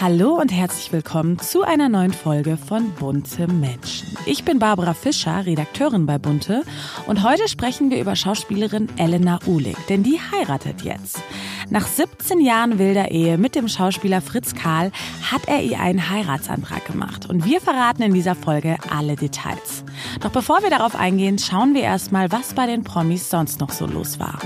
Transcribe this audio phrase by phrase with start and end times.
[0.00, 4.16] Hallo und herzlich willkommen zu einer neuen Folge von Bunte Menschen.
[4.26, 6.62] Ich bin Barbara Fischer, Redakteurin bei Bunte
[7.08, 11.20] und heute sprechen wir über Schauspielerin Elena Uhlig, denn die heiratet jetzt.
[11.68, 14.92] Nach 17 Jahren wilder Ehe mit dem Schauspieler Fritz Karl
[15.32, 19.82] hat er ihr einen Heiratsantrag gemacht und wir verraten in dieser Folge alle Details.
[20.20, 23.84] Doch bevor wir darauf eingehen, schauen wir erstmal, was bei den Promis sonst noch so
[23.84, 24.38] los war.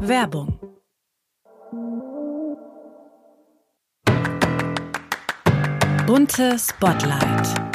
[0.00, 0.58] Werbung
[6.06, 7.73] Bunte Spotlight.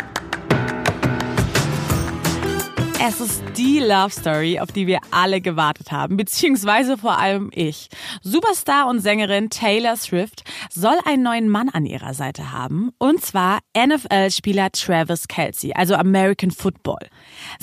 [3.01, 7.87] Es ist die Love Story, auf die wir alle gewartet haben, beziehungsweise vor allem ich.
[8.21, 13.59] Superstar und Sängerin Taylor Swift soll einen neuen Mann an ihrer Seite haben, und zwar
[13.77, 17.07] NFL-Spieler Travis Kelsey, also American Football.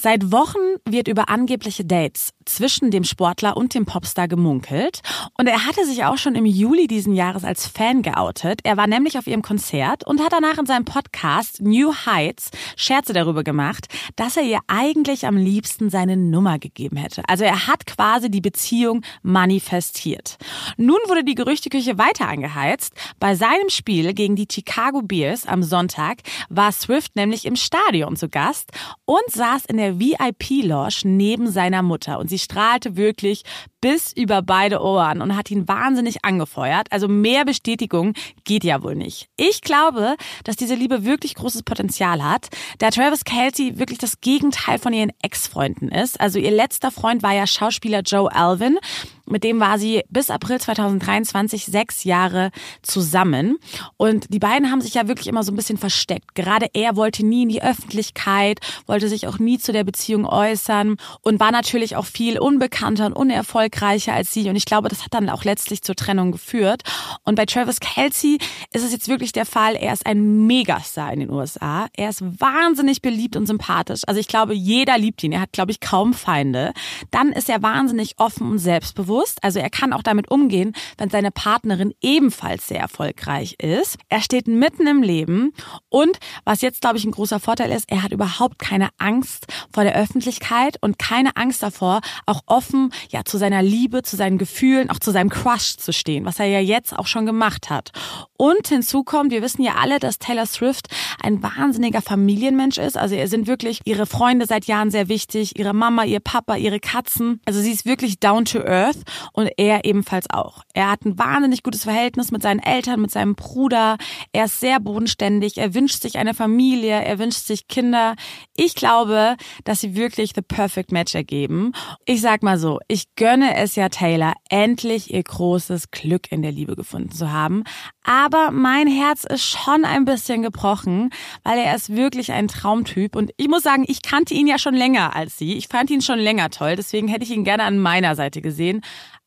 [0.00, 0.56] Seit Wochen
[0.88, 5.00] wird über angebliche Dates zwischen dem Sportler und dem Popstar gemunkelt
[5.36, 8.60] und er hatte sich auch schon im Juli diesen Jahres als Fan geoutet.
[8.64, 13.12] Er war nämlich auf ihrem Konzert und hat danach in seinem Podcast New Heights Scherze
[13.12, 17.22] darüber gemacht, dass er ihr eigentlich am liebsten seine Nummer gegeben hätte.
[17.28, 20.36] Also er hat quasi die Beziehung manifestiert.
[20.76, 22.94] Nun wurde die Gerüchteküche weiter angeheizt.
[23.18, 26.18] Bei seinem Spiel gegen die Chicago Bears am Sonntag
[26.48, 28.70] war Swift nämlich im Stadion zu Gast
[29.04, 32.18] und saß in der VIP-Lounge neben seiner Mutter.
[32.18, 33.42] Und sie strahlte wirklich
[33.86, 36.88] bis über beide Ohren und hat ihn wahnsinnig angefeuert.
[36.90, 39.28] Also mehr Bestätigung geht ja wohl nicht.
[39.36, 42.48] Ich glaube, dass diese Liebe wirklich großes Potenzial hat,
[42.78, 46.20] da Travis Kelsey wirklich das Gegenteil von ihren Ex-Freunden ist.
[46.20, 48.80] Also ihr letzter Freund war ja Schauspieler Joe Alvin.
[49.28, 52.50] Mit dem war sie bis April 2023 sechs Jahre
[52.82, 53.58] zusammen.
[53.96, 56.34] Und die beiden haben sich ja wirklich immer so ein bisschen versteckt.
[56.36, 60.96] Gerade er wollte nie in die Öffentlichkeit, wollte sich auch nie zu der Beziehung äußern
[61.22, 64.48] und war natürlich auch viel unbekannter und unerfolgreicher als sie.
[64.48, 66.82] Und ich glaube, das hat dann auch letztlich zur Trennung geführt.
[67.24, 68.38] Und bei Travis Kelsey
[68.72, 71.88] ist es jetzt wirklich der Fall, er ist ein Megastar in den USA.
[71.96, 74.02] Er ist wahnsinnig beliebt und sympathisch.
[74.06, 75.32] Also ich glaube, jeder liebt ihn.
[75.32, 76.72] Er hat, glaube ich, kaum Feinde.
[77.10, 81.10] Dann ist er wahnsinnig offen und selbstbewusst selbstbewusst, also er kann auch damit umgehen, wenn
[81.10, 83.98] seine Partnerin ebenfalls sehr erfolgreich ist.
[84.08, 85.52] Er steht mitten im Leben
[85.88, 89.84] und was jetzt, glaube ich, ein großer Vorteil ist, er hat überhaupt keine Angst vor
[89.84, 94.90] der Öffentlichkeit und keine Angst davor, auch offen ja zu seiner Liebe, zu seinen Gefühlen,
[94.90, 97.92] auch zu seinem Crush zu stehen, was er ja jetzt auch schon gemacht hat.
[98.36, 100.88] Und hinzu kommt, wir wissen ja alle, dass Taylor Swift
[101.22, 102.96] ein wahnsinniger Familienmensch ist.
[102.96, 106.80] Also ihr sind wirklich ihre Freunde seit Jahren sehr wichtig, ihre Mama, ihr Papa, ihre
[106.80, 107.40] Katzen.
[107.46, 108.98] Also sie ist wirklich down to earth
[109.32, 110.62] und er ebenfalls auch.
[110.74, 113.96] Er hat ein wahnsinnig gutes Verhältnis mit seinen Eltern, mit seinem Bruder.
[114.32, 115.58] Er ist sehr bodenständig.
[115.58, 117.02] Er wünscht sich eine Familie.
[117.02, 118.14] Er wünscht sich Kinder.
[118.56, 121.72] Ich glaube, dass sie wirklich the perfect match ergeben.
[122.04, 126.52] Ich sag mal so, ich gönne es ja Taylor, endlich ihr großes Glück in der
[126.52, 127.64] Liebe gefunden zu haben.
[128.04, 131.10] Aber mein Herz ist schon ein bisschen gebrochen,
[131.42, 133.16] weil er ist wirklich ein Traumtyp.
[133.16, 135.56] Und ich muss sagen, ich kannte ihn ja schon länger als sie.
[135.56, 136.76] Ich fand ihn schon länger toll.
[136.76, 138.82] Deswegen hätte ich ihn gerne an meiner Seite gesehen.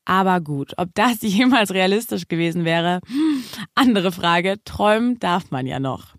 [0.09, 3.00] Aber gut, ob das jemals realistisch gewesen wäre,
[3.75, 4.56] andere Frage.
[4.66, 6.16] Träumen darf man ja noch.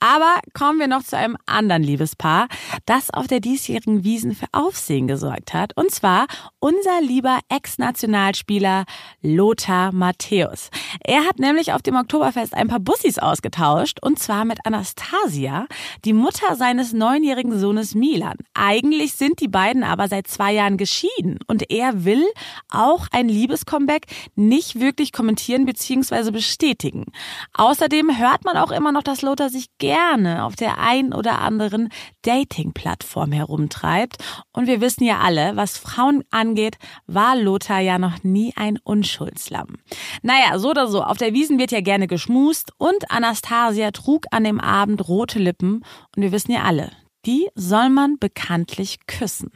[0.00, 2.48] Aber kommen wir noch zu einem anderen Liebespaar,
[2.86, 5.76] das auf der diesjährigen Wiesen für Aufsehen gesorgt hat.
[5.76, 6.26] Und zwar
[6.58, 8.84] unser lieber Ex-Nationalspieler
[9.22, 10.70] Lothar Matthäus.
[11.00, 13.98] Er hat nämlich auf dem Oktoberfest ein paar Bussis ausgetauscht.
[14.02, 15.66] Und zwar mit Anastasia,
[16.04, 18.36] die Mutter seines neunjährigen Sohnes Milan.
[18.54, 21.38] Eigentlich sind die beiden aber seit zwei Jahren geschieden.
[21.46, 22.24] Und er will
[22.70, 26.30] auch ein Liebescomeback nicht wirklich kommentieren bzw.
[26.30, 27.06] bestätigen.
[27.54, 31.88] Außerdem hört man auch immer noch, dass Lothar sich gerne auf der ein oder anderen
[32.22, 34.18] Dating-Plattform herumtreibt.
[34.52, 36.76] Und wir wissen ja alle, was Frauen angeht,
[37.06, 39.76] war Lothar ja noch nie ein Unschuldslamm.
[40.22, 44.44] Naja, so oder so, auf der Wiesen wird ja gerne geschmust und Anastasia trug an
[44.44, 45.82] dem Abend rote Lippen.
[46.14, 46.90] Und wir wissen ja alle,
[47.24, 49.50] die soll man bekanntlich küssen.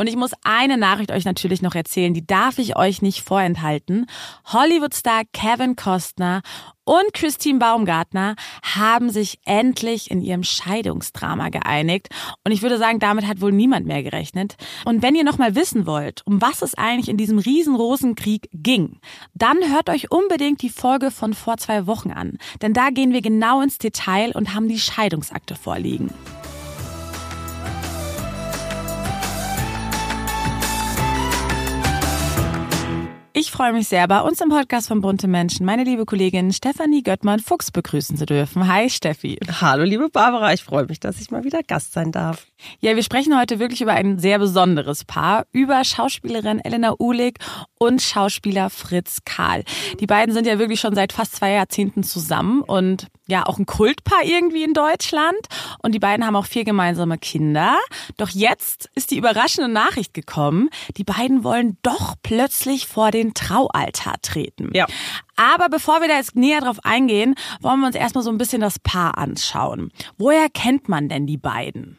[0.00, 4.06] Und ich muss eine Nachricht euch natürlich noch erzählen, die darf ich euch nicht vorenthalten.
[4.46, 6.42] Hollywood-Star Kevin Costner
[6.84, 12.10] und Christine Baumgartner haben sich endlich in ihrem Scheidungsdrama geeinigt.
[12.44, 14.54] Und ich würde sagen, damit hat wohl niemand mehr gerechnet.
[14.84, 19.00] Und wenn ihr nochmal wissen wollt, um was es eigentlich in diesem Riesenrosenkrieg ging,
[19.34, 22.38] dann hört euch unbedingt die Folge von vor zwei Wochen an.
[22.62, 26.10] Denn da gehen wir genau ins Detail und haben die Scheidungsakte vorliegen.
[33.40, 37.04] Ich freue mich sehr, bei uns im Podcast von Bunte Menschen meine liebe Kollegin Stefanie
[37.04, 38.66] Göttmann-Fuchs begrüßen zu dürfen.
[38.66, 39.38] Hi Steffi.
[39.60, 42.48] Hallo liebe Barbara, ich freue mich, dass ich mal wieder Gast sein darf.
[42.80, 47.38] Ja, wir sprechen heute wirklich über ein sehr besonderes Paar, über Schauspielerin Elena Uhlig
[47.78, 49.62] und Schauspieler Fritz Karl.
[50.00, 53.66] Die beiden sind ja wirklich schon seit fast zwei Jahrzehnten zusammen und ja auch ein
[53.66, 55.38] Kultpaar irgendwie in Deutschland.
[55.82, 57.78] Und die beiden haben auch vier gemeinsame Kinder.
[58.16, 64.16] Doch jetzt ist die überraschende Nachricht gekommen, die beiden wollen doch plötzlich vor den Traualtar
[64.22, 64.70] treten.
[64.74, 64.86] Ja.
[65.36, 68.60] Aber bevor wir da jetzt näher drauf eingehen, wollen wir uns erstmal so ein bisschen
[68.60, 69.92] das Paar anschauen.
[70.16, 71.98] Woher kennt man denn die beiden?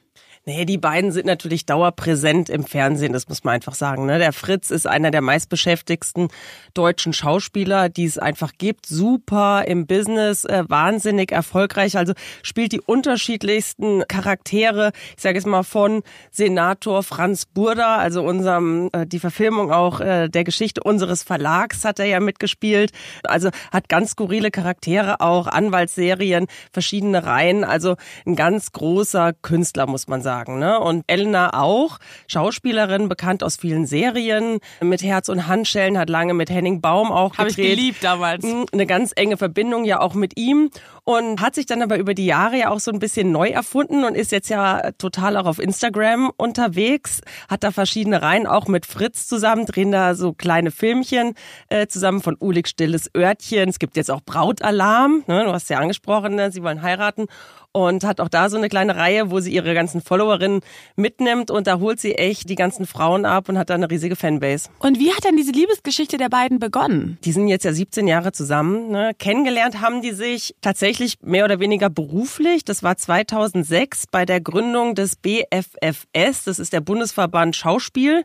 [0.50, 4.08] Nee, die beiden sind natürlich dauerpräsent im Fernsehen, das muss man einfach sagen.
[4.08, 4.18] Ne?
[4.18, 6.30] Der Fritz ist einer der meistbeschäftigsten
[6.74, 8.88] deutschen Schauspieler, die es einfach gibt.
[8.88, 11.98] Super im Business, äh, wahnsinnig erfolgreich.
[11.98, 14.92] Also spielt die unterschiedlichsten Charaktere.
[15.16, 16.02] Ich sage jetzt mal von
[16.32, 22.00] Senator Franz Burda, also unserem äh, die Verfilmung auch äh, der Geschichte unseres Verlags hat
[22.00, 22.90] er ja mitgespielt.
[23.24, 27.64] Also hat ganz skurrile Charaktere auch, Anwaltsserien, verschiedene Reihen.
[27.64, 30.60] Also ein ganz großer Künstler, muss man sagen sagen.
[30.60, 30.80] Ne?
[30.80, 36.50] Und Elena auch, Schauspielerin, bekannt aus vielen Serien, mit Herz und Handschellen, hat lange mit
[36.50, 37.40] Henning Baum auch gedreht.
[37.40, 38.46] Habe ich geliebt damals.
[38.72, 40.70] Eine ganz enge Verbindung ja auch mit ihm
[41.10, 44.04] und hat sich dann aber über die Jahre ja auch so ein bisschen neu erfunden
[44.04, 48.86] und ist jetzt ja total auch auf Instagram unterwegs, hat da verschiedene Reihen auch mit
[48.86, 51.34] Fritz zusammen, drehen da so kleine Filmchen
[51.70, 53.70] äh, zusammen von Ulig Stilles Örtchen.
[53.70, 55.46] Es gibt jetzt auch Brautalarm, ne?
[55.46, 56.52] du hast ja angesprochen, ne?
[56.52, 57.26] sie wollen heiraten
[57.72, 60.62] und hat auch da so eine kleine Reihe, wo sie ihre ganzen Followerinnen
[60.96, 64.16] mitnimmt und da holt sie echt die ganzen Frauen ab und hat da eine riesige
[64.16, 64.70] Fanbase.
[64.80, 67.18] Und wie hat denn diese Liebesgeschichte der beiden begonnen?
[67.24, 68.90] Die sind jetzt ja 17 Jahre zusammen.
[68.90, 69.12] Ne?
[69.18, 72.64] Kennengelernt haben die sich tatsächlich mehr oder weniger beruflich.
[72.64, 78.24] Das war 2006 bei der Gründung des BFFS, das ist der Bundesverband Schauspiel.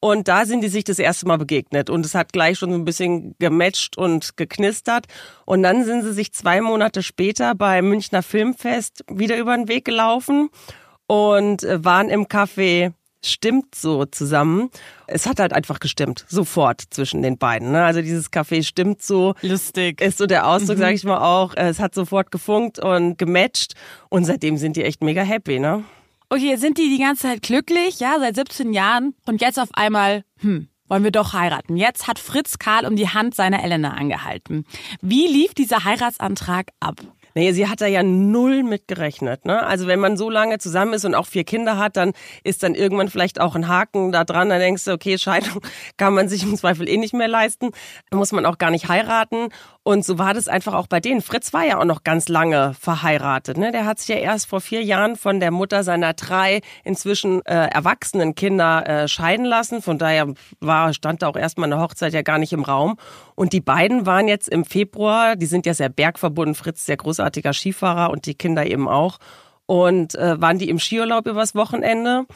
[0.00, 1.88] Und da sind die sich das erste Mal begegnet.
[1.88, 5.06] Und es hat gleich schon so ein bisschen gematcht und geknistert.
[5.46, 9.86] Und dann sind sie sich zwei Monate später beim Münchner Filmfest wieder über den Weg
[9.86, 10.50] gelaufen
[11.06, 12.92] und äh, waren im Café
[13.30, 14.70] stimmt so zusammen.
[15.06, 17.72] Es hat halt einfach gestimmt, sofort zwischen den beiden.
[17.72, 17.84] Ne?
[17.84, 19.34] Also dieses Café stimmt so.
[19.42, 20.00] Lustig.
[20.00, 20.82] Ist so der Ausdruck, mhm.
[20.82, 21.54] sage ich mal auch.
[21.56, 23.74] Es hat sofort gefunkt und gematcht
[24.08, 25.84] und seitdem sind die echt mega happy, ne?
[26.30, 29.14] Okay, jetzt sind die die ganze Zeit glücklich, ja, seit 17 Jahren.
[29.26, 31.76] Und jetzt auf einmal, hm, wollen wir doch heiraten.
[31.76, 34.64] Jetzt hat Fritz Karl um die Hand seiner Elena angehalten.
[35.00, 37.00] Wie lief dieser Heiratsantrag ab?
[37.34, 39.44] Naja, sie hat da ja null mitgerechnet.
[39.44, 39.64] Ne?
[39.64, 42.12] Also wenn man so lange zusammen ist und auch vier Kinder hat, dann
[42.44, 44.48] ist dann irgendwann vielleicht auch ein Haken da dran.
[44.48, 45.60] Dann denkst du, okay, Scheidung
[45.96, 47.70] kann man sich im Zweifel eh nicht mehr leisten.
[48.10, 49.48] Da muss man auch gar nicht heiraten.
[49.82, 51.20] Und so war das einfach auch bei denen.
[51.20, 53.58] Fritz war ja auch noch ganz lange verheiratet.
[53.58, 53.72] Ne?
[53.72, 57.66] Der hat sich ja erst vor vier Jahren von der Mutter seiner drei inzwischen äh,
[57.66, 59.82] erwachsenen Kinder äh, scheiden lassen.
[59.82, 62.96] Von daher war, stand da auch erstmal eine Hochzeit ja gar nicht im Raum.
[63.34, 67.52] Und die beiden waren jetzt im Februar, die sind ja sehr bergverbunden, Fritz sehr großartiger
[67.52, 69.18] Skifahrer und die Kinder eben auch.
[69.66, 72.26] Und äh, waren die im Skiurlaub übers Wochenende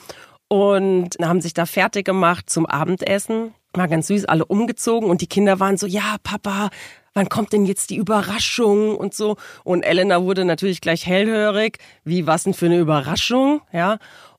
[0.49, 3.55] und haben sich da fertig gemacht zum Abendessen.
[3.75, 6.71] War ganz süß, alle umgezogen und die Kinder waren so, ja, Papa,
[7.13, 9.37] wann kommt denn jetzt die Überraschung und so.
[9.65, 11.79] Und Elena wurde natürlich gleich hellhörig.
[12.05, 13.61] Wie, was denn für eine Überraschung?
[13.73, 13.99] Ja.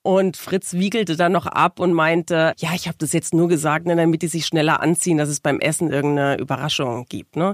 [0.10, 3.86] Und Fritz wiegelte dann noch ab und meinte, ja, ich habe das jetzt nur gesagt,
[3.86, 7.36] ne, damit die sich schneller anziehen, dass es beim Essen irgendeine Überraschung gibt.
[7.36, 7.54] Ne?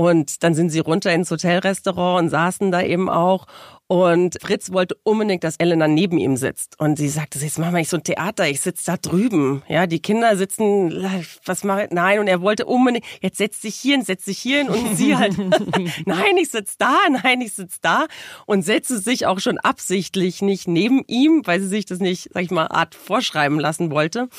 [0.00, 3.44] Und dann sind sie runter ins Hotelrestaurant und saßen da eben auch.
[3.86, 6.80] Und Fritz wollte unbedingt, dass Elena neben ihm sitzt.
[6.80, 9.62] Und sie sagte, jetzt machen wir nicht so ein Theater, ich sitze da drüben.
[9.68, 11.06] Ja, die Kinder sitzen,
[11.44, 11.90] was mache ich?
[11.90, 14.70] Nein, und er wollte unbedingt, jetzt setz dich hier hin, setz dich hier hin.
[14.70, 15.36] Und sie halt,
[16.06, 18.06] nein, ich sitze da, nein, ich sitze da.
[18.46, 22.42] Und setzte sich auch schon absichtlich nicht neben ihm, weil sie sich das nicht, sag
[22.42, 24.30] ich mal, Art vorschreiben lassen wollte.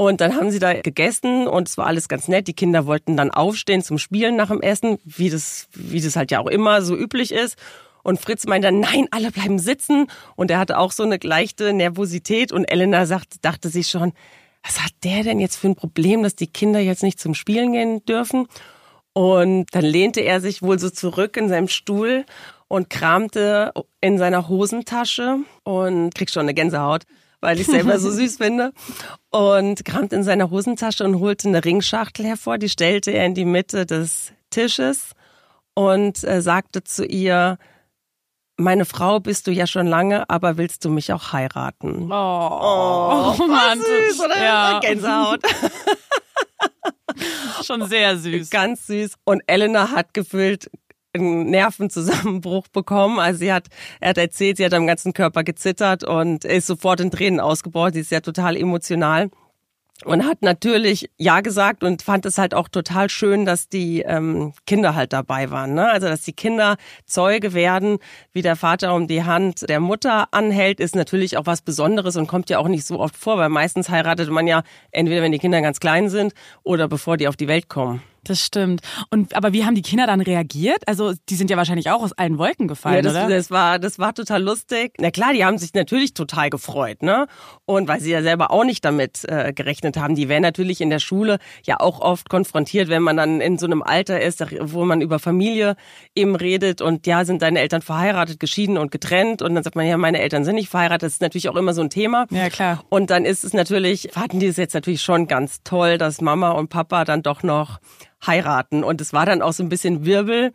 [0.00, 2.46] Und dann haben sie da gegessen und es war alles ganz nett.
[2.46, 6.30] Die Kinder wollten dann aufstehen zum Spielen nach dem Essen, wie das, wie das halt
[6.30, 7.56] ja auch immer so üblich ist.
[8.04, 10.06] Und Fritz meinte dann, nein, alle bleiben sitzen.
[10.36, 12.52] Und er hatte auch so eine leichte Nervosität.
[12.52, 14.12] Und Elena sagt, dachte sich schon,
[14.62, 17.72] was hat der denn jetzt für ein Problem, dass die Kinder jetzt nicht zum Spielen
[17.72, 18.46] gehen dürfen?
[19.14, 22.24] Und dann lehnte er sich wohl so zurück in seinem Stuhl
[22.68, 27.02] und kramte in seiner Hosentasche und kriegt schon eine Gänsehaut,
[27.40, 28.72] weil ich selber so süß finde.
[29.30, 33.44] Und kramte in seiner Hosentasche und holte eine Ringschachtel hervor, die stellte er in die
[33.44, 35.12] Mitte des Tisches
[35.74, 37.58] und äh, sagte zu ihr,
[38.56, 42.10] meine Frau bist du ja schon lange, aber willst du mich auch heiraten?
[42.10, 44.10] Oh, oh romantisch.
[44.10, 44.42] Süß, oder?
[44.42, 44.80] Ja.
[44.80, 45.40] Gänsehaut.
[47.64, 48.50] schon sehr süß.
[48.50, 49.14] Ganz süß.
[49.24, 50.68] Und Elena hat gefühlt
[51.12, 53.18] einen Nervenzusammenbruch bekommen.
[53.18, 53.66] Also sie hat,
[54.00, 57.94] er hat erzählt, sie hat am ganzen Körper gezittert und ist sofort in Tränen ausgebrochen.
[57.94, 59.30] Sie ist ja total emotional.
[60.04, 64.52] und hat natürlich ja gesagt und fand es halt auch total schön, dass die ähm,
[64.64, 65.74] Kinder halt dabei waren.
[65.74, 65.90] Ne?
[65.90, 67.98] Also dass die Kinder Zeuge werden,
[68.32, 72.28] wie der Vater um die Hand der Mutter anhält, ist natürlich auch was Besonderes und
[72.28, 74.62] kommt ja auch nicht so oft vor, weil meistens heiratet man ja
[74.92, 78.00] entweder wenn die Kinder ganz klein sind oder bevor die auf die Welt kommen.
[78.24, 78.82] Das stimmt.
[79.10, 80.86] Und aber wie haben die Kinder dann reagiert?
[80.86, 83.28] Also die sind ja wahrscheinlich auch aus allen Wolken gefallen, ja, das, oder?
[83.28, 84.92] Das war, das war total lustig.
[84.98, 87.26] Na klar, die haben sich natürlich total gefreut, ne?
[87.64, 90.90] Und weil sie ja selber auch nicht damit äh, gerechnet haben, die werden natürlich in
[90.90, 94.84] der Schule ja auch oft konfrontiert, wenn man dann in so einem Alter ist, wo
[94.84, 95.76] man über Familie
[96.14, 99.86] eben redet und ja, sind deine Eltern verheiratet, geschieden und getrennt und dann sagt man
[99.86, 101.02] ja, meine Eltern sind nicht verheiratet.
[101.04, 102.26] Das ist natürlich auch immer so ein Thema.
[102.30, 102.84] Ja klar.
[102.88, 106.50] Und dann ist es natürlich, fanden die es jetzt natürlich schon ganz toll, dass Mama
[106.50, 107.78] und Papa dann doch noch
[108.26, 108.84] heiraten.
[108.84, 110.52] Und es war dann auch so ein bisschen Wirbel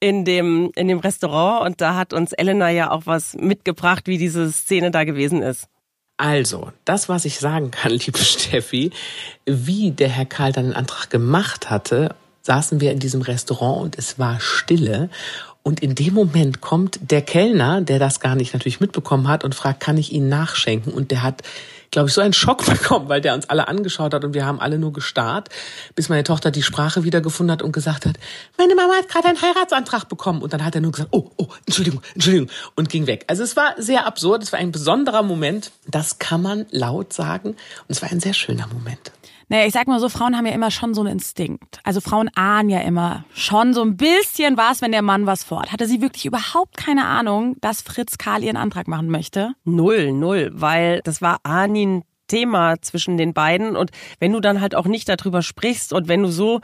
[0.00, 4.16] in dem, in dem Restaurant und da hat uns Elena ja auch was mitgebracht, wie
[4.16, 5.68] diese Szene da gewesen ist.
[6.16, 8.90] Also, das, was ich sagen kann, liebe Steffi,
[9.46, 13.98] wie der Herr Karl dann den Antrag gemacht hatte, saßen wir in diesem Restaurant und
[13.98, 15.10] es war Stille.
[15.62, 19.54] Und in dem Moment kommt der Kellner, der das gar nicht natürlich mitbekommen hat und
[19.54, 20.92] fragt, kann ich Ihnen nachschenken?
[20.92, 21.42] Und der hat
[21.90, 24.60] glaube ich, so einen Schock bekommen, weil der uns alle angeschaut hat und wir haben
[24.60, 25.48] alle nur gestarrt,
[25.94, 28.16] bis meine Tochter die Sprache wiedergefunden hat und gesagt hat,
[28.58, 30.42] meine Mama hat gerade einen Heiratsantrag bekommen.
[30.42, 33.24] Und dann hat er nur gesagt, oh, oh, Entschuldigung, Entschuldigung, und ging weg.
[33.28, 35.72] Also es war sehr absurd, es war ein besonderer Moment.
[35.86, 37.50] Das kann man laut sagen.
[37.50, 37.56] Und
[37.88, 39.12] es war ein sehr schöner Moment.
[39.50, 41.80] Naja, ich sag mal so, Frauen haben ja immer schon so einen Instinkt.
[41.82, 45.72] Also Frauen ahnen ja immer schon so ein bisschen was, wenn der Mann was fort.
[45.72, 49.54] Hatte sie wirklich überhaupt keine Ahnung, dass Fritz Karl ihren Antrag machen möchte?
[49.64, 53.74] Null, null, weil das war Arnin Thema zwischen den beiden.
[53.74, 53.90] Und
[54.20, 56.60] wenn du dann halt auch nicht darüber sprichst und wenn du so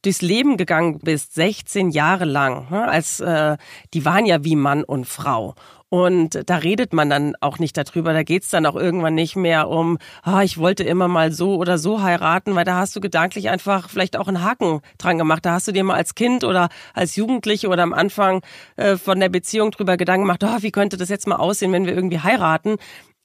[0.00, 3.58] durchs Leben gegangen bist, 16 Jahre lang, ne, als äh,
[3.92, 5.54] die waren ja wie Mann und Frau.
[5.90, 8.12] Und da redet man dann auch nicht darüber.
[8.12, 11.78] Da geht's dann auch irgendwann nicht mehr um, ah, ich wollte immer mal so oder
[11.78, 15.44] so heiraten, weil da hast du gedanklich einfach vielleicht auch einen Haken dran gemacht.
[15.44, 18.40] Da hast du dir mal als Kind oder als Jugendliche oder am Anfang
[18.76, 21.86] äh, von der Beziehung drüber Gedanken gemacht, oh, wie könnte das jetzt mal aussehen, wenn
[21.86, 22.76] wir irgendwie heiraten.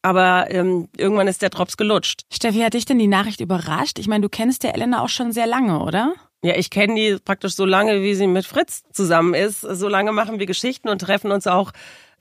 [0.02, 2.22] Aber ähm, irgendwann ist der Drops gelutscht.
[2.32, 4.00] Steffi, hat dich denn die Nachricht überrascht?
[4.00, 6.14] Ich meine, du kennst ja Elena auch schon sehr lange, oder?
[6.44, 9.62] Ja, ich kenne die praktisch so lange, wie sie mit Fritz zusammen ist.
[9.62, 11.72] So lange machen wir Geschichten und treffen uns auch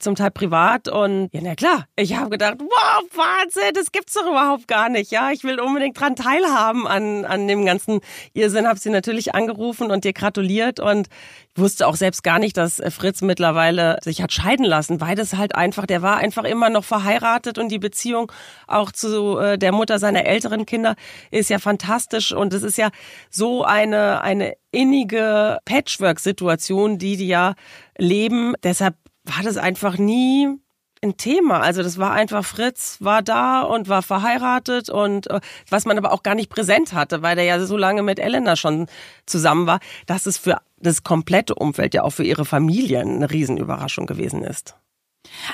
[0.05, 4.27] zum Teil privat und ja, na klar, ich habe gedacht, wow, Wahnsinn, das gibt's doch
[4.27, 7.99] überhaupt gar nicht, ja, ich will unbedingt dran teilhaben an, an dem ganzen
[8.33, 11.07] Irrsinn, habe sie natürlich angerufen und dir gratuliert und
[11.55, 15.55] wusste auch selbst gar nicht, dass Fritz mittlerweile sich hat scheiden lassen, weil das halt
[15.55, 18.31] einfach, der war einfach immer noch verheiratet und die Beziehung
[18.67, 20.95] auch zu äh, der Mutter seiner älteren Kinder
[21.31, 22.89] ist ja fantastisch und es ist ja
[23.31, 27.55] so eine, eine innige Patchwork-Situation, die die ja
[27.97, 28.53] leben.
[28.63, 28.95] Deshalb
[29.25, 30.47] war das einfach nie
[31.03, 31.59] ein Thema.
[31.59, 35.39] Also das war einfach, Fritz war da und war verheiratet und äh,
[35.69, 38.55] was man aber auch gar nicht präsent hatte, weil der ja so lange mit Elena
[38.55, 38.87] schon
[39.25, 44.05] zusammen war, dass es für das komplette Umfeld ja auch für ihre Familie eine Riesenüberraschung
[44.05, 44.75] gewesen ist.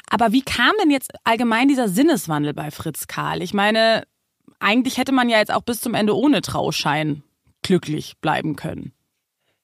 [0.10, 3.42] Aber wie kam denn jetzt allgemein dieser Sinneswandel bei Fritz Karl?
[3.42, 4.04] Ich meine,
[4.60, 7.24] eigentlich hätte man ja jetzt auch bis zum Ende ohne Trauschein
[7.62, 8.94] glücklich bleiben können.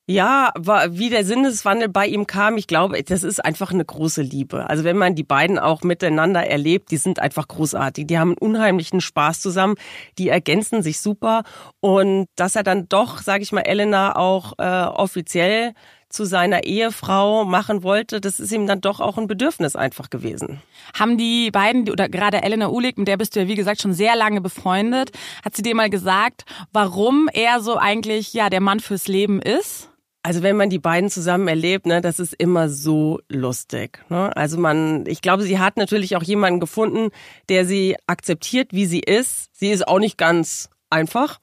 [0.10, 4.70] Ja, wie der Sinneswandel bei ihm kam, ich glaube, das ist einfach eine große Liebe.
[4.70, 8.08] Also wenn man die beiden auch miteinander erlebt, die sind einfach großartig.
[8.08, 9.76] Die haben einen unheimlichen Spaß zusammen,
[10.18, 11.44] die ergänzen sich super.
[11.82, 15.74] Und dass er dann doch, sage ich mal, Elena auch äh, offiziell
[16.08, 20.62] zu seiner Ehefrau machen wollte, das ist ihm dann doch auch ein Bedürfnis einfach gewesen.
[20.98, 23.92] Haben die beiden, oder gerade Elena Uhlig, mit der bist du ja wie gesagt schon
[23.92, 25.12] sehr lange befreundet,
[25.44, 29.90] hat sie dir mal gesagt, warum er so eigentlich ja der Mann fürs Leben ist?
[30.28, 34.04] Also wenn man die beiden zusammen erlebt, ne, das ist immer so lustig.
[34.10, 34.36] Ne?
[34.36, 37.12] Also man, ich glaube, sie hat natürlich auch jemanden gefunden,
[37.48, 39.48] der sie akzeptiert, wie sie ist.
[39.54, 41.40] Sie ist auch nicht ganz einfach.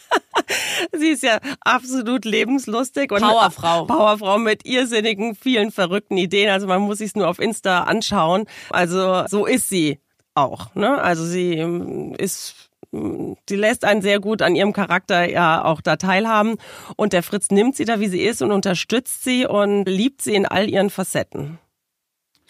[0.98, 3.84] sie ist ja absolut lebenslustig und Powerfrau.
[3.84, 6.48] Powerfrau mit irrsinnigen, vielen verrückten Ideen.
[6.48, 8.46] Also man muss sich nur auf Insta anschauen.
[8.70, 10.00] Also so ist sie
[10.34, 10.74] auch.
[10.74, 10.96] Ne?
[10.96, 15.96] Also sie ähm, ist sie lässt einen sehr gut an ihrem Charakter ja auch da
[15.96, 16.56] teilhaben.
[16.96, 20.34] Und der Fritz nimmt sie da, wie sie ist und unterstützt sie und liebt sie
[20.34, 21.58] in all ihren Facetten.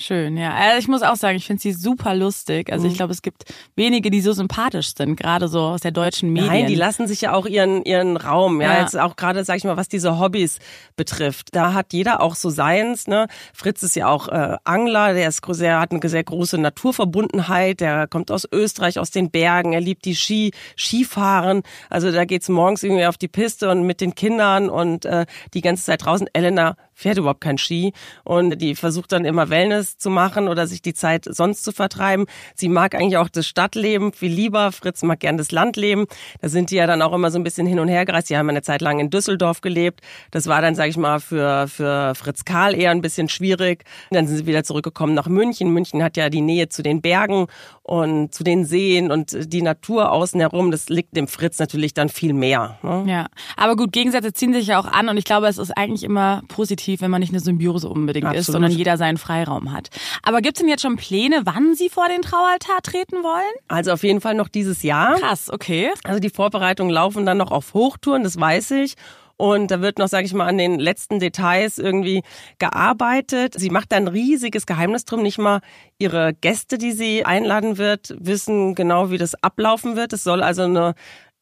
[0.03, 0.53] Schön, ja.
[0.53, 2.73] Also ich muss auch sagen, ich finde sie super lustig.
[2.73, 2.97] Also ich mhm.
[2.97, 3.45] glaube, es gibt
[3.77, 6.51] wenige, die so sympathisch sind, gerade so aus der deutschen Medien.
[6.51, 8.61] Nein, die lassen sich ja auch ihren ihren Raum.
[8.61, 8.81] Ja, ja.
[8.81, 10.59] jetzt auch gerade, sag ich mal, was diese Hobbys
[10.97, 11.51] betrifft.
[11.53, 13.07] Da hat jeder auch so seins.
[13.07, 15.15] Ne, Fritz ist ja auch äh, Angler.
[15.15, 17.81] Der ist sehr, hat eine sehr große Naturverbundenheit.
[17.81, 19.73] Der kommt aus Österreich, aus den Bergen.
[19.73, 21.63] Er liebt die Ski, Skifahren.
[21.91, 25.61] Also da geht's morgens irgendwie auf die Piste und mit den Kindern und äh, die
[25.61, 26.29] ganze Zeit draußen.
[26.33, 27.93] Elena fährt überhaupt kein Ski
[28.25, 32.27] und die versucht dann immer Wellness zu machen oder sich die Zeit sonst zu vertreiben.
[32.55, 34.73] Sie mag eigentlich auch das Stadtleben viel lieber.
[34.73, 36.07] Fritz mag gern das Landleben.
[36.41, 38.31] Da sind die ja dann auch immer so ein bisschen hin und her gereist.
[38.31, 40.01] Die haben eine Zeit lang in Düsseldorf gelebt.
[40.31, 43.85] Das war dann, sage ich mal, für, für Fritz Karl eher ein bisschen schwierig.
[44.11, 45.71] dann sind sie wieder zurückgekommen nach München.
[45.71, 47.47] München hat ja die Nähe zu den Bergen
[47.83, 50.71] und zu den Seen und die Natur außen herum.
[50.71, 52.79] Das liegt dem Fritz natürlich dann viel mehr.
[52.83, 53.05] Ne?
[53.07, 56.05] Ja, aber gut, Gegensätze ziehen sich ja auch an und ich glaube, es ist eigentlich
[56.05, 58.41] immer positiv, wenn man nicht eine Symbiose unbedingt Absolut.
[58.41, 59.89] ist, sondern jeder seinen Freiraum hat.
[60.23, 63.53] Aber gibt es denn jetzt schon Pläne, wann Sie vor den Traualtar treten wollen?
[63.69, 65.19] Also auf jeden Fall noch dieses Jahr.
[65.19, 65.91] Krass, okay.
[66.05, 68.95] Also die Vorbereitungen laufen dann noch auf Hochtouren, das weiß ich.
[69.37, 72.23] Und da wird noch, sage ich mal, an den letzten Details irgendwie
[72.61, 73.55] gearbeitet.
[73.59, 75.23] Sie macht da ein riesiges Geheimnis drum.
[75.23, 75.61] Nicht mal
[75.99, 80.13] ihre Gäste, die sie einladen wird, wissen genau, wie das ablaufen wird.
[80.13, 80.95] Es soll also eine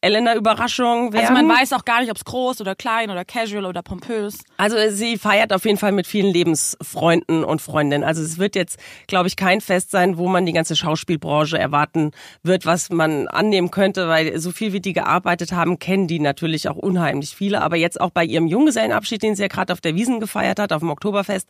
[0.02, 1.26] Elena Überraschung werden.
[1.26, 4.38] Also man weiß auch gar nicht, ob es groß oder klein oder casual oder pompös.
[4.56, 8.02] Also sie feiert auf jeden Fall mit vielen Lebensfreunden und Freundinnen.
[8.02, 8.78] Also es wird jetzt,
[9.08, 13.70] glaube ich, kein Fest sein, wo man die ganze Schauspielbranche erwarten wird, was man annehmen
[13.70, 17.60] könnte, weil so viel wie die gearbeitet haben, kennen die natürlich auch unheimlich viele.
[17.60, 20.72] Aber jetzt auch bei ihrem Junggesellenabschied, den sie ja gerade auf der Wiesen gefeiert hat,
[20.72, 21.48] auf dem Oktoberfest,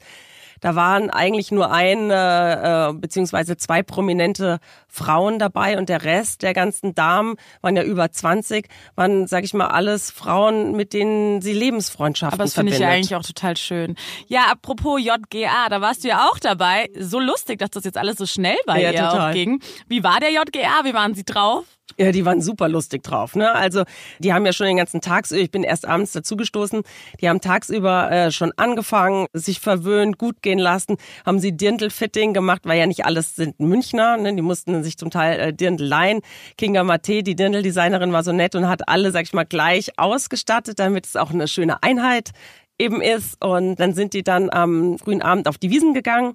[0.61, 6.55] da waren eigentlich nur ein äh, beziehungsweise zwei prominente Frauen dabei und der Rest der
[6.55, 11.53] ganzen Damen waren ja über 20, waren, sag ich mal, alles Frauen, mit denen sie
[11.53, 13.97] Lebensfreundschaften Aber das finde ich ja eigentlich auch total schön.
[14.27, 16.89] Ja, apropos JGA, da warst du ja auch dabei.
[16.99, 19.31] So lustig, dass das jetzt alles so schnell bei ja, ihr total.
[19.31, 19.63] auch ging.
[19.89, 20.85] Wie war der JGA?
[20.85, 21.65] Wie waren sie drauf?
[22.01, 23.37] Ja, die waren super lustig drauf.
[23.37, 23.55] Ne?
[23.55, 23.85] Also
[24.21, 26.81] die haben ja schon den ganzen Tag, ich bin erst abends dazugestoßen,
[27.21, 32.63] die haben tagsüber äh, schon angefangen, sich verwöhnt, gut gehen lassen, haben sie Dirndl-Fitting gemacht,
[32.65, 34.35] weil ja nicht alles sind Münchner, ne?
[34.35, 36.23] die mussten sich zum Teil äh, Dirndl leihen.
[36.57, 40.79] Kinga Mate, die Dirndl-Designerin, war so nett und hat alle, sag ich mal, gleich ausgestattet,
[40.79, 42.31] damit es auch eine schöne Einheit
[42.79, 43.45] eben ist.
[43.45, 46.33] Und dann sind die dann am frühen Abend auf die Wiesen gegangen.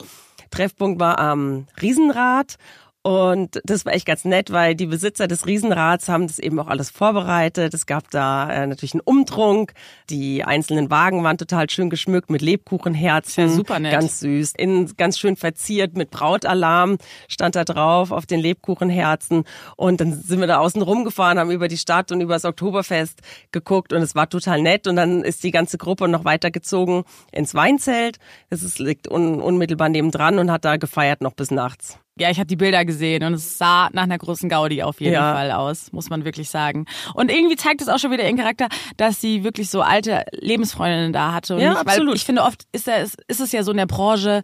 [0.51, 2.57] Treffpunkt war am Riesenrad
[3.05, 6.65] und das war echt ganz nett, weil die Besitzer des Riesenrads haben das eben auch
[6.65, 7.75] alles vorbereitet.
[7.75, 9.73] Es gab da äh, natürlich einen Umtrunk.
[10.09, 13.43] Die einzelnen Wagen waren total schön geschmückt mit Lebkuchenherzen.
[13.43, 13.91] Ja, super nett.
[13.91, 14.53] Ganz süß.
[14.57, 19.43] Innen ganz schön verziert mit Brautalarm stand da drauf auf den Lebkuchenherzen.
[19.77, 23.21] Und dann sind wir da außen rumgefahren, haben über die Stadt und über das Oktoberfest
[23.51, 24.87] geguckt und es war total nett.
[24.87, 28.17] Und dann ist die ganze Gruppe noch weitergezogen ins Weinzelt.
[28.49, 31.99] Es liegt un unmittelbar nebendran und hat da gefeiert noch bis nachts.
[32.17, 35.13] Ja, ich habe die Bilder gesehen und es sah nach einer großen Gaudi auf jeden
[35.13, 35.33] ja.
[35.33, 36.85] Fall aus, muss man wirklich sagen.
[37.13, 41.11] Und irgendwie zeigt es auch schon wieder ihren Charakter, dass sie wirklich so alte Lebensfreundinnen
[41.11, 41.55] da hatte.
[41.55, 42.09] Und ja, nicht, absolut.
[42.09, 44.43] Weil ich finde, oft ist, er, ist es ja so in der Branche,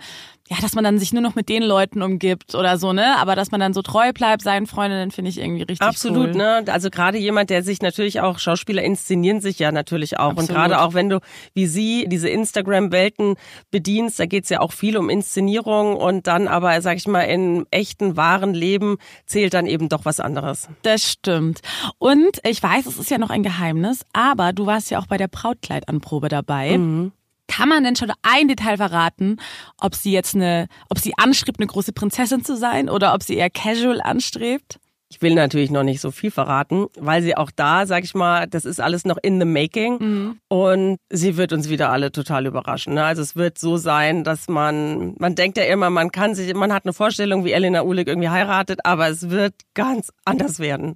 [0.52, 3.18] ja, dass man dann sich nur noch mit den Leuten umgibt oder so, ne?
[3.20, 6.36] Aber dass man dann so treu bleibt seinen Freundinnen, finde ich irgendwie richtig Absolut, cool.
[6.36, 6.66] ne?
[6.68, 10.32] Also gerade jemand, der sich natürlich auch, Schauspieler inszenieren sich ja natürlich auch.
[10.32, 10.50] Absolut.
[10.50, 11.22] Und gerade auch wenn du,
[11.54, 13.36] wie sie, diese Instagram-Welten
[13.70, 17.66] bedienst, da geht's ja auch viel um Inszenierung und dann aber, sag ich mal, in
[17.72, 20.68] echten, wahren Leben zählt dann eben doch was anderes.
[20.82, 21.62] Das stimmt.
[21.98, 25.16] Und ich weiß, es ist ja noch ein Geheimnis, aber du warst ja auch bei
[25.16, 26.78] der Brautkleidanprobe dabei.
[26.78, 27.14] Mhm.
[27.52, 29.36] Kann man denn schon ein Detail verraten,
[29.78, 33.36] ob sie jetzt eine, ob sie anstrebt, eine große Prinzessin zu sein oder ob sie
[33.36, 34.80] eher casual anstrebt?
[35.12, 38.48] Ich will natürlich noch nicht so viel verraten, weil sie auch da, sag ich mal,
[38.48, 40.40] das ist alles noch in the making mhm.
[40.48, 42.94] und sie wird uns wieder alle total überraschen.
[42.94, 43.04] Ne?
[43.04, 46.72] Also es wird so sein, dass man, man denkt ja immer, man kann sich, man
[46.72, 50.96] hat eine Vorstellung, wie Elena Ulig irgendwie heiratet, aber es wird ganz anders werden.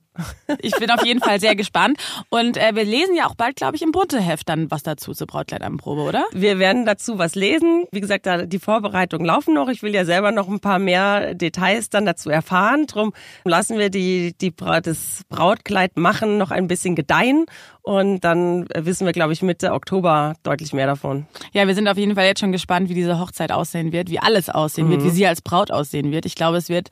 [0.60, 1.98] Ich bin auf jeden Fall sehr gespannt
[2.30, 5.28] und äh, wir lesen ja auch bald, glaube ich, im Bunte-Heft dann was dazu zur
[5.28, 6.24] Brautkleidanprobe, oder?
[6.32, 7.84] Wir werden dazu was lesen.
[7.92, 9.68] Wie gesagt, da die Vorbereitungen laufen noch.
[9.68, 12.88] Ich will ja selber noch ein paar mehr Details dann dazu erfahren.
[12.88, 13.12] Drum
[13.44, 17.46] lassen wir die die, die das Brautkleid machen, noch ein bisschen gedeihen.
[17.82, 21.28] Und dann wissen wir, glaube ich, Mitte Oktober deutlich mehr davon.
[21.54, 24.20] Ja, wir sind auf jeden Fall jetzt schon gespannt, wie diese Hochzeit aussehen wird, wie
[24.20, 24.92] alles aussehen mhm.
[24.92, 26.26] wird, wie sie als Braut aussehen wird.
[26.26, 26.90] Ich glaube, es wird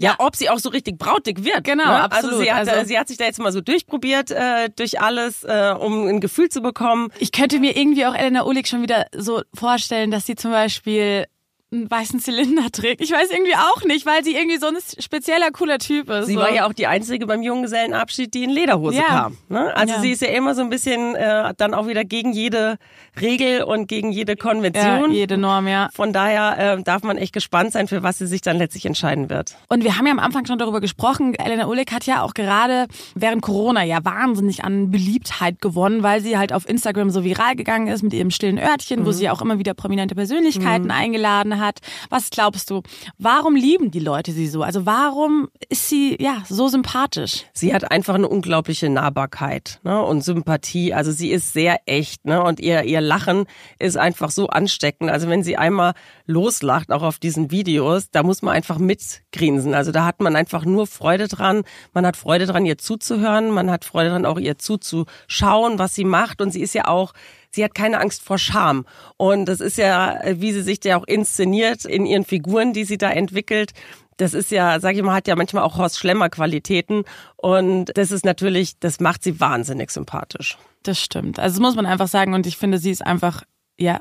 [0.00, 1.64] ja, ob sie auch so richtig brautig wird.
[1.64, 2.02] Genau, ne?
[2.04, 2.34] absolut.
[2.34, 5.42] Also sie, hat, also sie hat sich da jetzt mal so durchprobiert äh, durch alles,
[5.42, 7.08] äh, um ein Gefühl zu bekommen.
[7.18, 11.26] Ich könnte mir irgendwie auch Elena Ulig schon wieder so vorstellen, dass sie zum Beispiel
[11.70, 13.02] einen weißen Zylinder trägt.
[13.02, 16.26] Ich weiß irgendwie auch nicht, weil sie irgendwie so ein spezieller, cooler Typ ist.
[16.26, 16.40] Sie so.
[16.40, 19.04] war ja auch die Einzige beim Junggesellenabschied, die in Lederhose ja.
[19.04, 19.36] kam.
[19.48, 19.76] Ne?
[19.76, 20.00] Also ja.
[20.00, 22.78] sie ist ja immer so ein bisschen äh, dann auch wieder gegen jede
[23.20, 25.10] Regel und gegen jede Konvention.
[25.10, 25.90] Ja, jede Norm, ja.
[25.92, 29.28] Von daher äh, darf man echt gespannt sein, für was sie sich dann letztlich entscheiden
[29.28, 29.54] wird.
[29.68, 32.86] Und wir haben ja am Anfang schon darüber gesprochen, Elena Ulik hat ja auch gerade
[33.14, 37.88] während Corona ja wahnsinnig an Beliebtheit gewonnen, weil sie halt auf Instagram so viral gegangen
[37.88, 39.06] ist mit ihrem stillen Örtchen, mhm.
[39.06, 40.90] wo sie auch immer wieder prominente Persönlichkeiten mhm.
[40.90, 41.80] eingeladen Hat.
[42.10, 42.82] Was glaubst du?
[43.18, 44.62] Warum lieben die Leute sie so?
[44.62, 47.44] Also warum ist sie ja so sympathisch?
[47.52, 50.94] Sie hat einfach eine unglaubliche Nahbarkeit ne, und Sympathie.
[50.94, 53.46] Also sie ist sehr echt ne, und ihr, ihr Lachen
[53.78, 55.10] ist einfach so ansteckend.
[55.10, 55.94] Also wenn sie einmal
[56.26, 59.74] loslacht, auch auf diesen Videos, da muss man einfach mitgrinsen.
[59.74, 61.62] Also da hat man einfach nur Freude dran.
[61.92, 63.50] Man hat Freude dran, ihr zuzuhören.
[63.50, 66.40] Man hat Freude dran, auch ihr zuzuschauen, was sie macht.
[66.40, 67.12] Und sie ist ja auch
[67.50, 68.86] sie hat keine Angst vor Scham.
[69.16, 72.98] Und das ist ja, wie sie sich ja auch inszeniert in ihren Figuren, die sie
[72.98, 73.72] da entwickelt.
[74.16, 77.04] Das ist ja, sag ich mal, hat ja manchmal auch Horst Schlemmer Qualitäten.
[77.36, 80.58] Und das ist natürlich, das macht sie wahnsinnig sympathisch.
[80.82, 81.38] Das stimmt.
[81.38, 82.34] Also das muss man einfach sagen.
[82.34, 83.44] Und ich finde, sie ist einfach,
[83.78, 84.00] ja,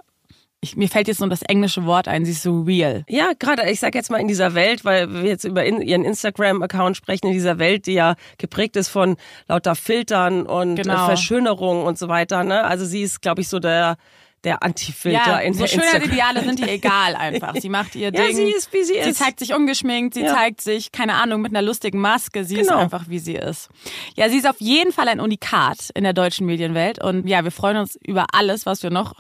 [0.68, 3.04] ich, mir fällt jetzt nur das englische Wort ein, sie ist so real.
[3.08, 6.04] Ja, gerade, ich sag jetzt mal in dieser Welt, weil wir jetzt über in, ihren
[6.04, 11.06] Instagram-Account sprechen, in dieser Welt, die ja geprägt ist von lauter Filtern und äh, genau.
[11.06, 12.44] Verschönerungen und so weiter.
[12.44, 12.64] Ne?
[12.64, 13.98] Also sie ist, glaube ich, so der
[14.44, 17.56] der Antifilter ja, in so der Schönheitsideale sind ihr egal einfach.
[17.60, 18.22] Sie macht ihr Ding.
[18.22, 19.06] Ja, sie ist, wie sie ist.
[19.06, 20.34] Sie zeigt sich ungeschminkt, sie ja.
[20.34, 22.46] zeigt sich, keine Ahnung, mit einer lustigen Maske.
[22.46, 22.76] Sie genau.
[22.76, 23.70] ist einfach, wie sie ist.
[24.16, 27.04] Ja, sie ist auf jeden Fall ein Unikat in der deutschen Medienwelt.
[27.04, 29.16] Und ja, wir freuen uns über alles, was wir noch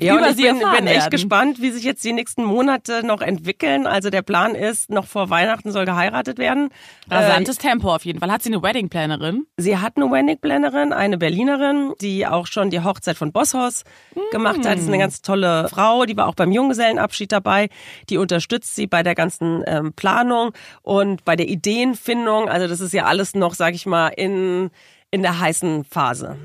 [0.00, 3.86] ja, und ich bin, bin echt gespannt, wie sich jetzt die nächsten Monate noch entwickeln.
[3.86, 6.70] Also der Plan ist, noch vor Weihnachten soll geheiratet werden.
[7.08, 8.30] Rasantes äh, Tempo auf jeden Fall.
[8.30, 9.46] Hat sie eine Weddingplanerin?
[9.56, 14.20] Sie hat eine Weddingplanerin, eine Berlinerin, die auch schon die Hochzeit von Bosshaus mm.
[14.32, 14.74] gemacht hat.
[14.74, 17.68] Das ist eine ganz tolle Frau, die war auch beim Junggesellenabschied dabei.
[18.10, 20.52] Die unterstützt sie bei der ganzen ähm, Planung
[20.82, 22.48] und bei der Ideenfindung.
[22.48, 24.70] Also das ist ja alles noch, sag ich mal, in,
[25.12, 26.36] in der heißen Phase.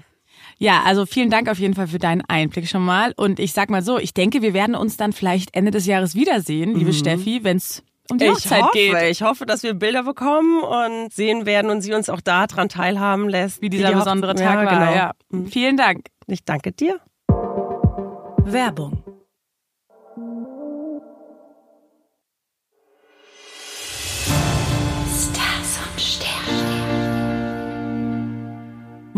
[0.60, 3.13] Ja, also vielen Dank auf jeden Fall für deinen Einblick schon mal.
[3.15, 6.15] Und ich sag mal so, ich denke, wir werden uns dann vielleicht Ende des Jahres
[6.15, 6.95] wiedersehen, liebe mhm.
[6.95, 9.02] Steffi, wenn es um die ich Hochzeit hoffe, geht.
[9.04, 13.30] Ich hoffe, dass wir Bilder bekommen und sehen werden und sie uns auch daran teilhaben
[13.30, 13.62] lässt.
[13.62, 14.80] Wie dieser wie besondere Tag ja, war.
[14.80, 14.95] Genau.
[14.95, 15.12] Ja.
[15.30, 15.48] Mhm.
[15.48, 16.08] Vielen Dank.
[16.28, 17.00] Ich danke dir.
[18.43, 19.04] Werbung.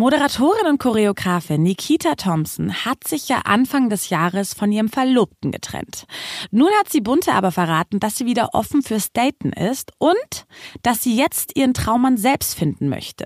[0.01, 6.07] Moderatorin und Choreografin Nikita Thompson hat sich ja Anfang des Jahres von ihrem Verlobten getrennt.
[6.49, 10.47] Nun hat sie Bunte aber verraten, dass sie wieder offen fürs Daten ist und
[10.81, 13.25] dass sie jetzt ihren Traummann selbst finden möchte.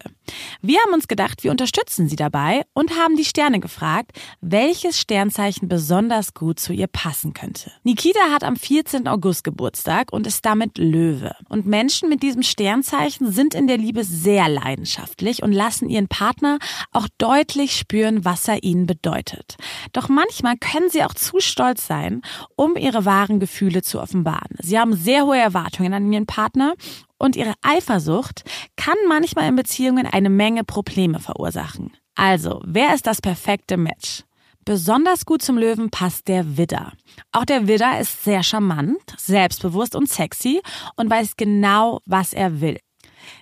[0.61, 4.11] Wir haben uns gedacht, wir unterstützen sie dabei und haben die Sterne gefragt,
[4.41, 7.71] welches Sternzeichen besonders gut zu ihr passen könnte.
[7.83, 9.07] Nikita hat am 14.
[9.07, 11.35] August Geburtstag und ist damit Löwe.
[11.47, 16.59] Und Menschen mit diesem Sternzeichen sind in der Liebe sehr leidenschaftlich und lassen ihren Partner
[16.91, 19.55] auch deutlich spüren, was er ihnen bedeutet.
[19.93, 22.21] Doch manchmal können sie auch zu stolz sein,
[22.55, 24.57] um ihre wahren Gefühle zu offenbaren.
[24.61, 26.75] Sie haben sehr hohe Erwartungen an ihren Partner
[27.17, 28.43] und ihre Eifersucht
[28.75, 31.91] kann manchmal in Beziehungen eine Menge Probleme verursachen.
[32.15, 34.23] Also, wer ist das perfekte Match?
[34.65, 36.93] Besonders gut zum Löwen passt der Widder.
[37.31, 40.59] Auch der Widder ist sehr charmant, selbstbewusst und sexy
[40.95, 42.79] und weiß genau, was er will.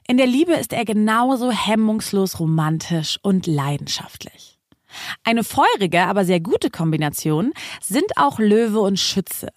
[0.08, 4.54] In der Liebe ist er genauso hemmungslos romantisch und leidenschaftlich.
[5.24, 9.50] Eine feurige, aber sehr gute Kombination sind auch Löwe und Schütze.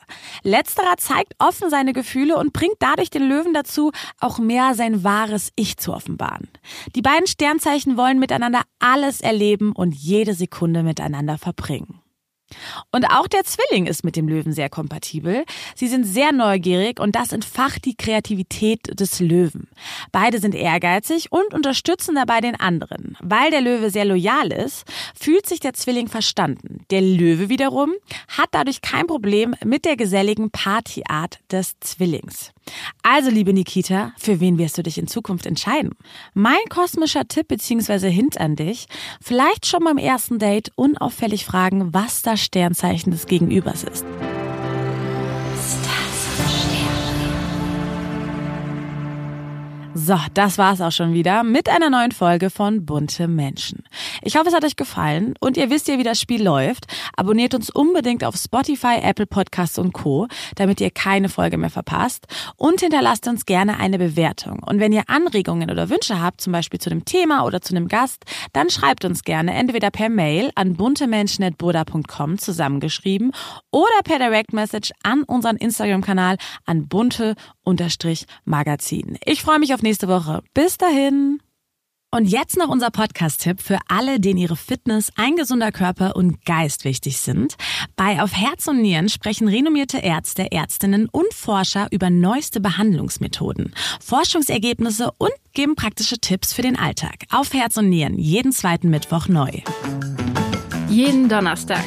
[0.42, 5.52] Letzterer zeigt offen seine Gefühle und bringt dadurch den Löwen dazu, auch mehr sein wahres
[5.56, 6.48] Ich zu offenbaren.
[6.94, 12.00] Die beiden Sternzeichen wollen miteinander alles erleben und jede Sekunde miteinander verbringen.
[12.92, 15.44] Und auch der Zwilling ist mit dem Löwen sehr kompatibel.
[15.74, 19.68] Sie sind sehr neugierig und das entfacht die Kreativität des Löwen.
[20.12, 23.16] Beide sind ehrgeizig und unterstützen dabei den anderen.
[23.20, 24.84] Weil der Löwe sehr loyal ist,
[25.18, 26.84] fühlt sich der Zwilling verstanden.
[26.90, 27.92] Der Löwe wiederum
[28.28, 32.52] hat dadurch kein Problem mit der geselligen Partyart des Zwillings.
[33.02, 35.90] Also, liebe Nikita, für wen wirst du dich in Zukunft entscheiden?
[36.34, 38.10] Mein kosmischer Tipp bzw.
[38.10, 38.86] Hint an dich,
[39.20, 44.04] vielleicht schon beim ersten Date unauffällig fragen, was das Sternzeichen des Gegenübers ist.
[49.98, 53.82] So, das war's auch schon wieder mit einer neuen Folge von Bunte Menschen.
[54.20, 56.84] Ich hoffe, es hat euch gefallen und ihr wisst ja, wie das Spiel läuft.
[57.16, 62.26] Abonniert uns unbedingt auf Spotify, Apple Podcasts und Co., damit ihr keine Folge mehr verpasst
[62.58, 64.62] und hinterlasst uns gerne eine Bewertung.
[64.62, 67.88] Und wenn ihr Anregungen oder Wünsche habt, zum Beispiel zu einem Thema oder zu einem
[67.88, 73.32] Gast, dann schreibt uns gerne entweder per Mail an buntemenschen.boda.com zusammengeschrieben
[73.70, 76.86] oder per Direct Message an unseren Instagram-Kanal an
[77.66, 79.18] bunte-magazin.
[79.24, 80.42] Ich freue mich auf nächste Woche.
[80.54, 81.40] Bis dahin.
[82.12, 86.84] Und jetzt noch unser Podcast-Tipp für alle, denen ihre Fitness, ein gesunder Körper und Geist
[86.84, 87.56] wichtig sind.
[87.96, 95.10] Bei Auf Herz und Nieren sprechen renommierte Ärzte, Ärztinnen und Forscher über neueste Behandlungsmethoden, Forschungsergebnisse
[95.18, 97.24] und geben praktische Tipps für den Alltag.
[97.30, 99.50] Auf Herz und Nieren, jeden zweiten Mittwoch neu.
[100.88, 101.84] Jeden Donnerstag.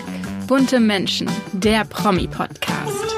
[0.48, 3.09] Bunte Menschen, der Promi-Podcast.